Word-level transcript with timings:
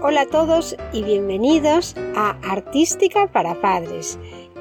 Hola 0.00 0.20
a 0.20 0.26
todos 0.26 0.76
y 0.92 1.02
bienvenidos 1.02 1.96
a 2.14 2.38
Artística 2.48 3.26
para 3.32 3.60
Padres, 3.60 4.16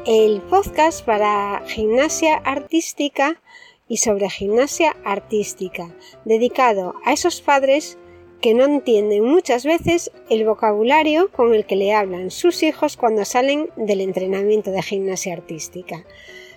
el 0.07 0.41
podcast 0.41 1.05
para 1.05 1.61
gimnasia 1.67 2.37
artística 2.37 3.39
y 3.87 3.97
sobre 3.97 4.31
gimnasia 4.31 4.95
artística, 5.05 5.93
dedicado 6.25 6.95
a 7.05 7.13
esos 7.13 7.41
padres 7.41 7.99
que 8.41 8.55
no 8.55 8.65
entienden 8.65 9.25
muchas 9.25 9.63
veces 9.63 10.11
el 10.27 10.43
vocabulario 10.43 11.31
con 11.31 11.53
el 11.53 11.67
que 11.67 11.75
le 11.75 11.93
hablan 11.93 12.31
sus 12.31 12.63
hijos 12.63 12.97
cuando 12.97 13.23
salen 13.23 13.69
del 13.75 14.01
entrenamiento 14.01 14.71
de 14.71 14.81
gimnasia 14.81 15.33
artística. 15.33 16.03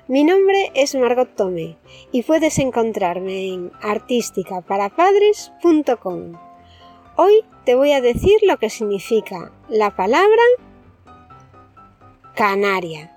Mi 0.09 0.25
nombre 0.25 0.73
es 0.75 0.95
Margot 0.95 1.37
Tome 1.37 1.77
y 2.13 2.23
puedes 2.23 2.59
encontrarme 2.59 3.53
en 3.53 3.73
artísticaparapadres.com. 3.83 6.50
Hoy 7.23 7.45
te 7.67 7.75
voy 7.75 7.93
a 7.93 8.01
decir 8.01 8.39
lo 8.45 8.57
que 8.57 8.71
significa 8.71 9.53
la 9.69 9.95
palabra 9.95 10.41
canaria. 12.35 13.15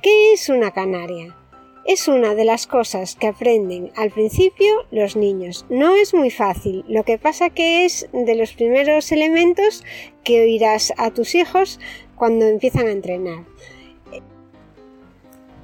¿Qué 0.00 0.32
es 0.32 0.48
una 0.48 0.70
canaria? 0.70 1.36
Es 1.84 2.06
una 2.06 2.36
de 2.36 2.44
las 2.44 2.68
cosas 2.68 3.16
que 3.16 3.26
aprenden 3.26 3.90
al 3.96 4.12
principio 4.12 4.86
los 4.92 5.16
niños. 5.16 5.66
No 5.68 5.96
es 5.96 6.14
muy 6.14 6.30
fácil, 6.30 6.84
lo 6.86 7.02
que 7.02 7.18
pasa 7.18 7.50
que 7.50 7.84
es 7.84 8.08
de 8.12 8.36
los 8.36 8.52
primeros 8.52 9.10
elementos 9.10 9.82
que 10.22 10.42
oirás 10.42 10.92
a 10.96 11.10
tus 11.10 11.34
hijos 11.34 11.80
cuando 12.14 12.46
empiezan 12.46 12.86
a 12.86 12.92
entrenar. 12.92 13.44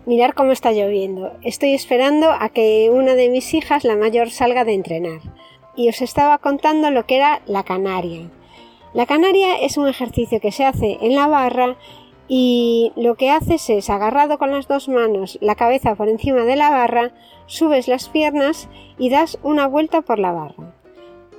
Mirar 0.05 0.35
cómo 0.35 0.51
está 0.51 0.73
lloviendo. 0.73 1.39
Estoy 1.45 1.75
esperando 1.75 2.33
a 2.33 2.49
que 2.49 2.91
una 2.93 3.15
de 3.15 3.29
mis 3.29 3.55
hijas, 3.55 3.85
la 3.85 3.95
mayor, 3.95 4.31
salga 4.31 4.65
de 4.65 4.75
entrenar 4.75 5.21
y 5.79 5.89
os 5.89 6.03
estaba 6.03 6.39
contando 6.39 6.91
lo 6.91 7.07
que 7.07 7.17
era 7.17 7.41
la 7.47 7.63
canaria. 7.63 8.29
La 8.95 9.07
canaria 9.07 9.57
es 9.61 9.77
un 9.77 9.87
ejercicio 9.87 10.41
que 10.41 10.51
se 10.51 10.65
hace 10.65 10.99
en 11.01 11.15
la 11.15 11.29
barra 11.29 11.77
y 12.27 12.93
lo 12.97 13.15
que 13.15 13.31
haces 13.31 13.71
es 13.71 13.89
agarrado 13.89 14.39
con 14.39 14.51
las 14.51 14.67
dos 14.67 14.89
manos 14.89 15.39
la 15.41 15.55
cabeza 15.55 15.95
por 15.95 16.09
encima 16.09 16.43
de 16.43 16.57
la 16.57 16.69
barra, 16.69 17.13
subes 17.47 17.87
las 17.87 18.09
piernas 18.09 18.69
y 18.99 19.09
das 19.09 19.39
una 19.45 19.69
vuelta 19.69 20.03
por 20.03 20.19
la 20.19 20.33
barra. 20.33 20.75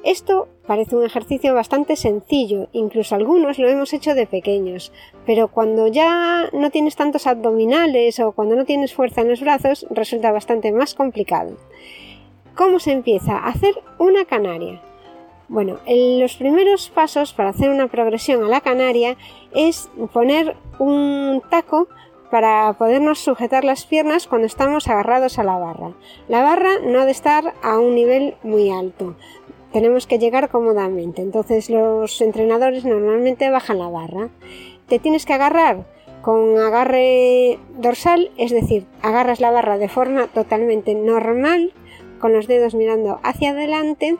Esto 0.05 0.47
parece 0.65 0.95
un 0.95 1.05
ejercicio 1.05 1.53
bastante 1.53 1.97
sencillo, 1.97 2.69
incluso 2.71 3.15
algunos 3.15 3.59
lo 3.59 3.67
hemos 3.67 3.91
hecho 3.91 4.15
de 4.15 4.25
pequeños, 4.25 4.93
pero 5.25 5.49
cuando 5.49 5.87
ya 5.87 6.49
no 6.53 6.69
tienes 6.69 6.95
tantos 6.95 7.27
abdominales 7.27 8.21
o 8.21 8.31
cuando 8.31 8.55
no 8.55 8.63
tienes 8.63 8.93
fuerza 8.93 9.19
en 9.19 9.27
los 9.27 9.41
brazos 9.41 9.85
resulta 9.89 10.31
bastante 10.31 10.71
más 10.71 10.95
complicado. 10.95 11.57
¿Cómo 12.55 12.79
se 12.79 12.91
empieza 12.91 13.37
a 13.37 13.47
hacer 13.47 13.75
una 13.97 14.25
canaria? 14.25 14.81
Bueno, 15.47 15.77
los 15.87 16.35
primeros 16.35 16.89
pasos 16.89 17.33
para 17.33 17.49
hacer 17.49 17.69
una 17.69 17.87
progresión 17.87 18.43
a 18.43 18.47
la 18.47 18.61
canaria 18.61 19.17
es 19.55 19.89
poner 20.13 20.55
un 20.77 21.41
taco 21.49 21.87
para 22.29 22.73
podernos 22.73 23.17
sujetar 23.17 23.63
las 23.63 23.85
piernas 23.85 24.27
cuando 24.27 24.45
estamos 24.45 24.87
agarrados 24.87 25.39
a 25.39 25.43
la 25.43 25.57
barra. 25.57 25.93
La 26.27 26.43
barra 26.43 26.79
no 26.85 26.99
ha 26.99 27.05
de 27.05 27.11
estar 27.11 27.55
a 27.63 27.79
un 27.79 27.95
nivel 27.95 28.35
muy 28.43 28.69
alto. 28.69 29.15
Tenemos 29.73 30.05
que 30.05 30.19
llegar 30.19 30.49
cómodamente. 30.49 31.23
Entonces 31.23 31.69
los 31.69 32.21
entrenadores 32.21 32.85
normalmente 32.85 33.49
bajan 33.49 33.79
la 33.79 33.89
barra. 33.89 34.29
Te 34.87 34.99
tienes 34.99 35.25
que 35.25 35.33
agarrar 35.33 35.85
con 36.21 36.59
agarre 36.59 37.57
dorsal, 37.77 38.29
es 38.37 38.51
decir, 38.51 38.85
agarras 39.01 39.39
la 39.39 39.51
barra 39.51 39.77
de 39.77 39.89
forma 39.89 40.27
totalmente 40.27 40.93
normal 40.93 41.73
con 42.19 42.33
los 42.33 42.47
dedos 42.47 42.75
mirando 42.75 43.19
hacia 43.23 43.51
adelante 43.51 44.17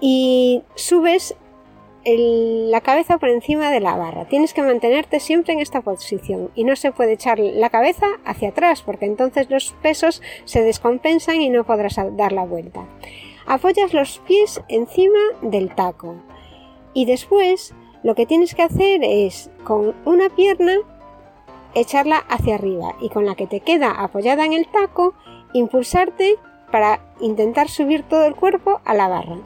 y 0.00 0.62
subes 0.74 1.36
la 2.08 2.80
cabeza 2.82 3.18
por 3.18 3.28
encima 3.30 3.70
de 3.72 3.80
la 3.80 3.96
barra. 3.96 4.26
Tienes 4.26 4.54
que 4.54 4.62
mantenerte 4.62 5.18
siempre 5.18 5.54
en 5.54 5.60
esta 5.60 5.80
posición 5.80 6.50
y 6.54 6.62
no 6.62 6.76
se 6.76 6.92
puede 6.92 7.14
echar 7.14 7.38
la 7.38 7.70
cabeza 7.70 8.06
hacia 8.24 8.50
atrás 8.50 8.82
porque 8.82 9.06
entonces 9.06 9.50
los 9.50 9.72
pesos 9.82 10.22
se 10.44 10.62
descompensan 10.62 11.42
y 11.42 11.48
no 11.48 11.64
podrás 11.64 11.96
dar 12.12 12.32
la 12.32 12.44
vuelta. 12.44 12.86
Apoyas 13.46 13.92
los 13.92 14.18
pies 14.20 14.60
encima 14.68 15.18
del 15.42 15.74
taco 15.74 16.16
y 16.94 17.06
después 17.06 17.74
lo 18.04 18.14
que 18.14 18.26
tienes 18.26 18.54
que 18.54 18.62
hacer 18.62 19.02
es 19.02 19.50
con 19.64 19.94
una 20.04 20.28
pierna 20.28 20.76
echarla 21.74 22.18
hacia 22.18 22.54
arriba 22.54 22.94
y 23.00 23.08
con 23.08 23.26
la 23.26 23.34
que 23.34 23.48
te 23.48 23.60
queda 23.60 23.90
apoyada 23.90 24.44
en 24.44 24.52
el 24.52 24.68
taco 24.68 25.14
impulsarte 25.52 26.36
para 26.76 27.00
intentar 27.20 27.70
subir 27.70 28.02
todo 28.02 28.26
el 28.26 28.34
cuerpo 28.34 28.82
a 28.84 28.92
la 28.92 29.08
barra. 29.08 29.38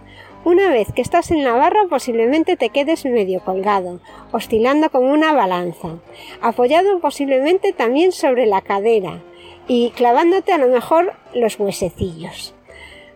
Una 0.44 0.68
vez 0.68 0.88
que 0.92 1.00
estás 1.00 1.30
en 1.30 1.44
la 1.44 1.52
barra 1.52 1.86
posiblemente 1.88 2.56
te 2.56 2.70
quedes 2.70 3.04
medio 3.04 3.38
colgado, 3.44 4.00
oscilando 4.32 4.90
como 4.90 5.12
una 5.12 5.32
balanza, 5.32 6.00
apoyado 6.40 6.98
posiblemente 6.98 7.72
también 7.72 8.10
sobre 8.10 8.46
la 8.46 8.62
cadera 8.62 9.22
y 9.68 9.90
clavándote 9.90 10.52
a 10.52 10.58
lo 10.58 10.66
mejor 10.66 11.12
los 11.32 11.56
huesecillos. 11.60 12.52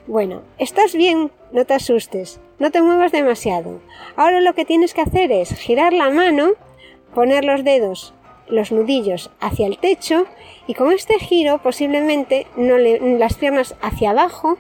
Bueno, 0.07 0.43
estás 0.59 0.95
bien, 0.95 1.33
no 1.51 1.65
te 1.65 1.75
asustes, 1.75 2.39
no 2.61 2.71
te 2.71 2.83
muevas 2.83 3.11
demasiado. 3.11 3.81
Ahora 4.15 4.41
lo 4.41 4.55
que 4.55 4.65
tienes 4.65 4.95
que 4.95 5.01
hacer 5.01 5.33
es 5.33 5.59
girar 5.59 5.93
la 5.93 6.11
mano, 6.11 6.53
poner 7.17 7.45
los 7.45 7.65
dedos 7.65 8.14
los 8.49 8.73
nudillos 8.73 9.31
hacia 9.41 9.67
el 9.67 9.79
techo 9.79 10.27
y 10.67 10.75
con 10.75 10.93
este 10.93 11.19
giro 11.19 11.59
posiblemente 11.59 12.47
no 12.57 12.79
las 12.79 13.35
piernas 13.35 13.75
hacia 13.81 14.11
abajo 14.11 14.59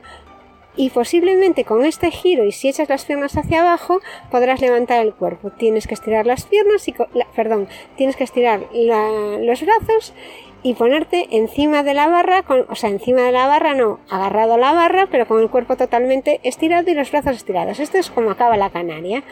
y 0.76 0.90
posiblemente 0.90 1.64
con 1.64 1.84
este 1.84 2.10
giro 2.10 2.44
y 2.44 2.52
si 2.52 2.68
echas 2.68 2.88
las 2.88 3.04
piernas 3.04 3.36
hacia 3.36 3.60
abajo 3.60 4.00
podrás 4.30 4.60
levantar 4.60 5.04
el 5.04 5.14
cuerpo. 5.14 5.50
Tienes 5.50 5.86
que 5.86 5.94
estirar 5.94 6.26
las 6.26 6.44
piernas 6.46 6.86
y 6.88 6.94
perdón, 7.36 7.68
tienes 7.96 8.16
que 8.16 8.24
estirar 8.24 8.60
los 8.72 9.62
brazos 9.62 10.14
y 10.62 10.74
ponerte 10.74 11.28
encima 11.30 11.82
de 11.82 11.92
la 11.92 12.08
barra, 12.08 12.42
o 12.68 12.74
sea, 12.74 12.88
encima 12.88 13.20
de 13.20 13.32
la 13.32 13.46
barra 13.46 13.74
no, 13.74 14.00
agarrado 14.08 14.54
a 14.54 14.58
la 14.58 14.72
barra, 14.72 15.08
pero 15.10 15.28
con 15.28 15.40
el 15.40 15.50
cuerpo 15.50 15.76
totalmente 15.76 16.40
estirado 16.42 16.90
y 16.90 16.94
los 16.94 17.10
brazos 17.10 17.36
estirados. 17.36 17.80
Esto 17.80 17.98
es 17.98 18.10
como 18.10 18.30
acaba 18.30 18.56
la 18.56 18.70
canaria 18.70 19.22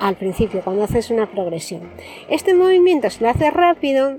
al 0.00 0.16
principio, 0.16 0.62
cuando 0.62 0.82
haces 0.82 1.10
una 1.10 1.30
progresión. 1.30 1.92
Este 2.28 2.54
movimiento, 2.54 3.10
si 3.10 3.22
lo 3.22 3.30
haces 3.30 3.52
rápido, 3.52 4.16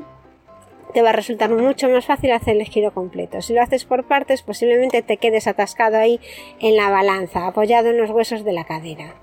te 0.94 1.02
va 1.02 1.10
a 1.10 1.14
resultar 1.14 1.50
mucho 1.50 1.90
más 1.90 2.06
fácil 2.06 2.32
hacer 2.32 2.56
el 2.58 2.68
giro 2.68 2.94
completo. 2.94 3.42
Si 3.42 3.54
lo 3.54 3.62
haces 3.62 3.86
por 3.86 4.06
partes, 4.06 4.44
posiblemente 4.44 5.02
te 5.02 5.18
quedes 5.18 5.48
atascado 5.48 5.98
ahí 5.98 6.20
en 6.60 6.76
la 6.76 6.90
balanza, 6.90 7.48
apoyado 7.48 7.90
en 7.90 7.98
los 7.98 8.12
huesos 8.12 8.44
de 8.44 8.54
la 8.54 8.66
cadera. 8.66 9.16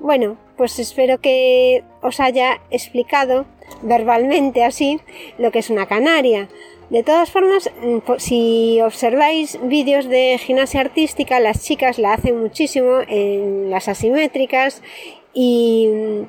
Bueno, 0.00 0.36
pues 0.56 0.78
espero 0.78 1.18
que 1.20 1.82
os 2.02 2.20
haya 2.20 2.60
explicado 2.70 3.46
verbalmente 3.82 4.64
así 4.64 5.00
lo 5.38 5.50
que 5.50 5.60
es 5.60 5.70
una 5.70 5.86
canaria. 5.86 6.48
De 6.90 7.02
todas 7.02 7.30
formas, 7.30 7.70
mm, 7.80 7.98
si 8.18 8.80
observáis 8.82 9.58
vídeos 9.62 10.06
de 10.06 10.36
gimnasia 10.38 10.80
artística, 10.80 11.40
las 11.40 11.62
chicas 11.62 11.98
la 11.98 12.12
hacen 12.12 12.38
muchísimo 12.38 12.98
en 13.08 13.70
las 13.70 13.88
asimétricas 13.88 14.82
y, 15.34 16.26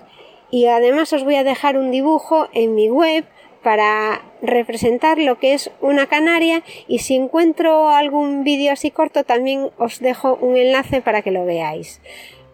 además 0.68 1.14
os 1.14 1.24
voy 1.24 1.36
a 1.36 1.44
dejar 1.44 1.78
un 1.78 1.92
dibujo 1.92 2.48
en 2.54 2.76
mi 2.76 2.90
web 2.90 3.26
para 3.64 4.22
representar 4.42 5.18
lo 5.18 5.40
que 5.40 5.54
es 5.54 5.72
una 5.82 6.08
canaria 6.08 6.64
y 6.88 7.00
si 7.00 7.16
encuentro 7.16 7.90
algún 7.90 8.44
vídeo 8.44 8.72
así 8.72 8.92
corto 8.92 9.24
también 9.24 9.72
os 9.78 10.00
dejo 10.00 10.36
un 10.36 10.56
enlace 10.56 11.02
para 11.02 11.24
que 11.24 11.32
lo 11.32 11.46
veáis. 11.46 12.00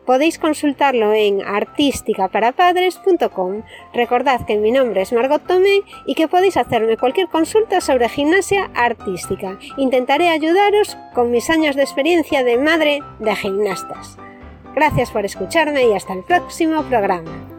Podéis 0.06 0.40
consultarlo 0.40 1.14
en 1.14 1.42
artísticaparapadres.com. 1.42 3.64
Recordad 3.94 4.46
que 4.46 4.58
mi 4.58 4.72
nombre 4.72 5.02
es 5.04 5.14
Margot 5.14 5.46
Tomé 5.46 5.84
y 6.08 6.16
que 6.16 6.28
podéis 6.28 6.58
hacerme 6.58 6.98
cualquier 6.98 7.28
consulta 7.28 7.82
sobre 7.82 8.10
gimnasia 8.10 8.72
artística. 8.74 9.60
Intentaré 9.78 10.30
ayudaros 10.30 10.98
con 11.14 11.30
mis 11.30 11.52
años 11.52 11.76
de 11.76 11.84
experiencia 11.84 12.44
de 12.44 12.58
madre 12.58 13.02
de 13.20 13.36
gimnastas. 13.36 14.18
Gracias 14.76 15.12
por 15.12 15.26
escucharme 15.26 15.88
y 15.88 15.94
hasta 15.94 16.14
el 16.14 16.24
próximo 16.24 16.84
programa. 16.84 17.51